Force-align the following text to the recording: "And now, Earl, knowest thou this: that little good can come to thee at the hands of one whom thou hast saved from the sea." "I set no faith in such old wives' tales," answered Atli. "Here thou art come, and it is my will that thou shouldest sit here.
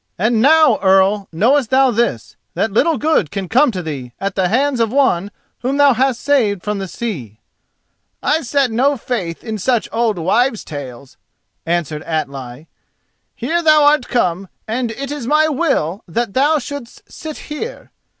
"And 0.17 0.41
now, 0.41 0.79
Earl, 0.81 1.27
knowest 1.31 1.69
thou 1.69 1.91
this: 1.91 2.35
that 2.55 2.71
little 2.73 2.97
good 2.97 3.29
can 3.29 3.47
come 3.47 3.69
to 3.69 3.83
thee 3.83 4.13
at 4.19 4.33
the 4.33 4.47
hands 4.47 4.79
of 4.79 4.91
one 4.91 5.29
whom 5.59 5.77
thou 5.77 5.93
hast 5.93 6.21
saved 6.21 6.63
from 6.63 6.79
the 6.79 6.87
sea." 6.87 7.39
"I 8.23 8.41
set 8.41 8.71
no 8.71 8.97
faith 8.97 9.43
in 9.43 9.59
such 9.59 9.87
old 9.91 10.17
wives' 10.17 10.63
tales," 10.65 11.17
answered 11.67 12.01
Atli. 12.01 12.67
"Here 13.35 13.61
thou 13.61 13.83
art 13.83 14.07
come, 14.07 14.47
and 14.67 14.89
it 14.89 15.11
is 15.11 15.27
my 15.27 15.47
will 15.49 16.03
that 16.07 16.33
thou 16.33 16.57
shouldest 16.57 17.03
sit 17.07 17.37
here. 17.37 17.91